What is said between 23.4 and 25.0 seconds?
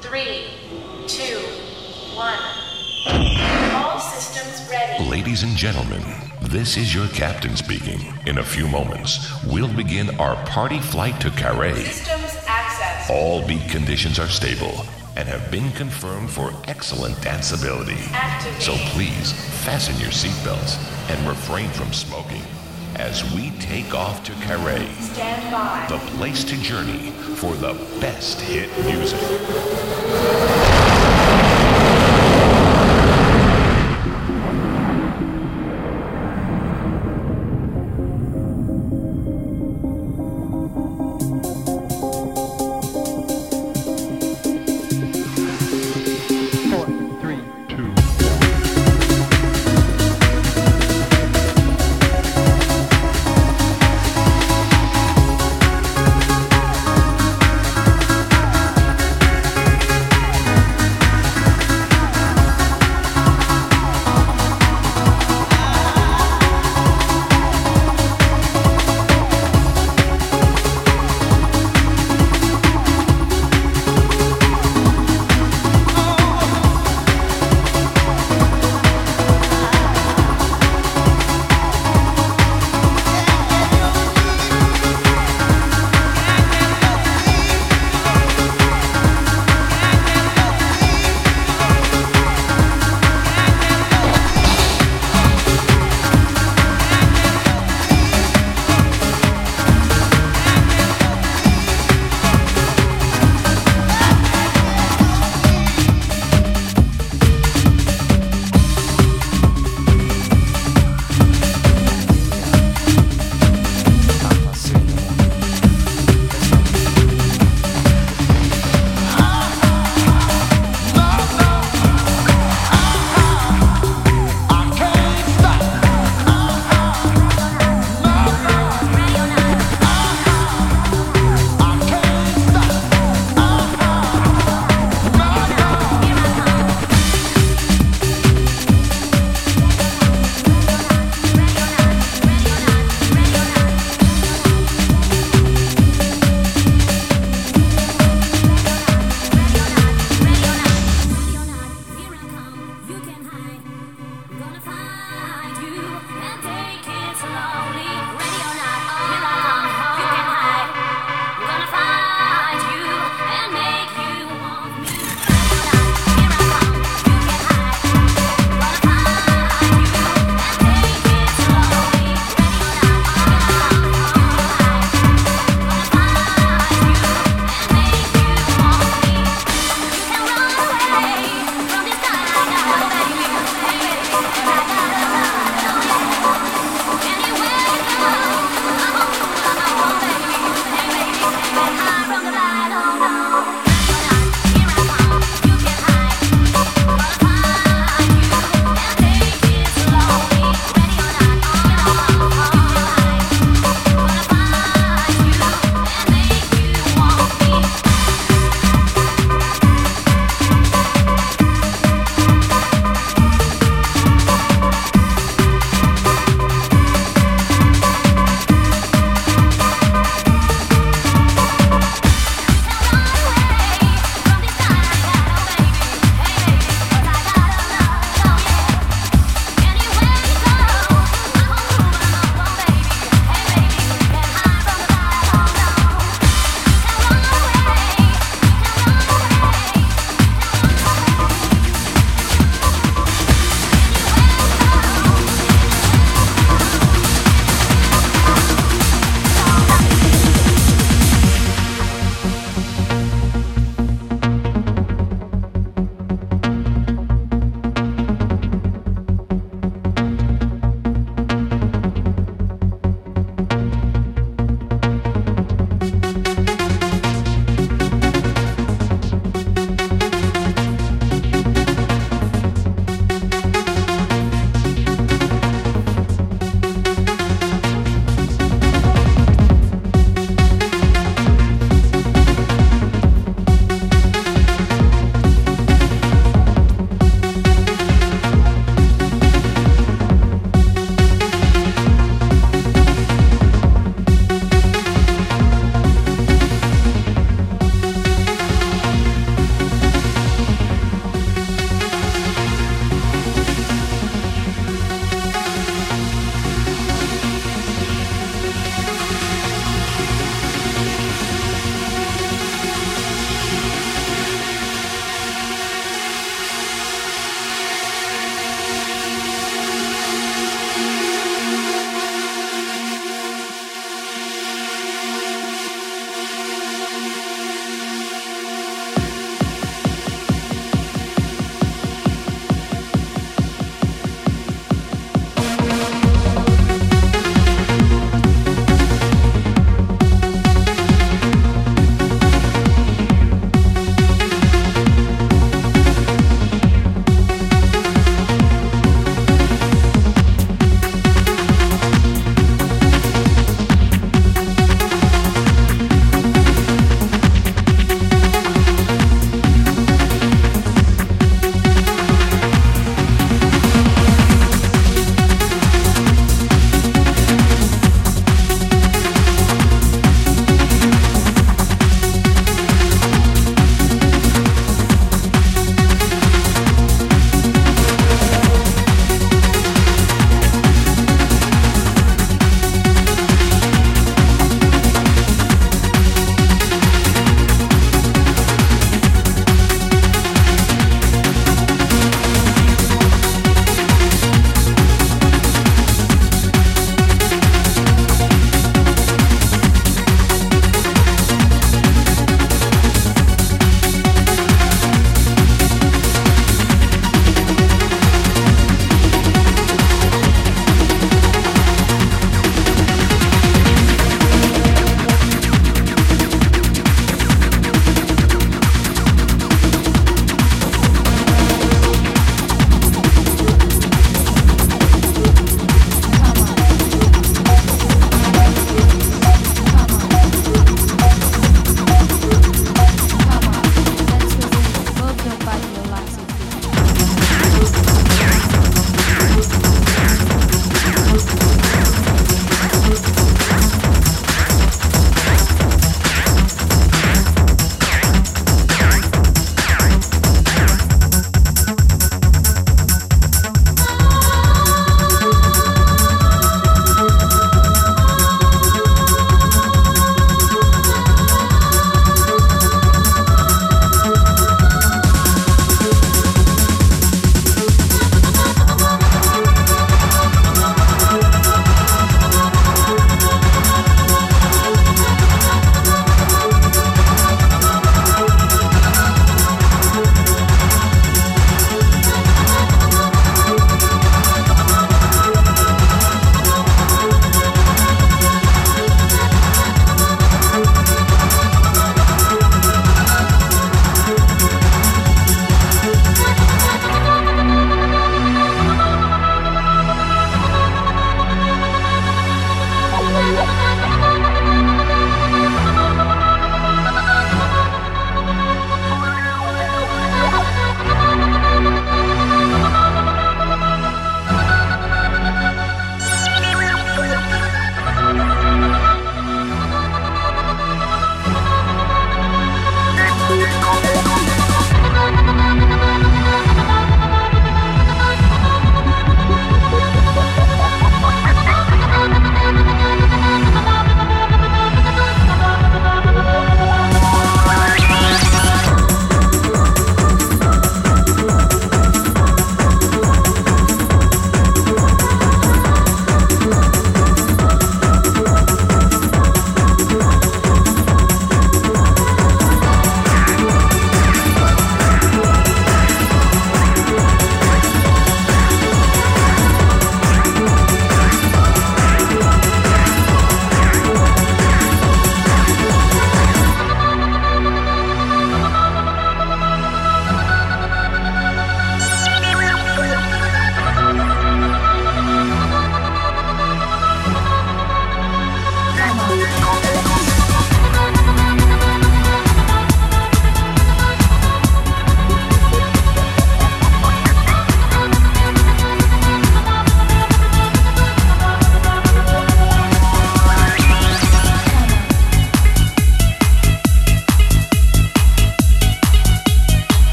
take off to Carré,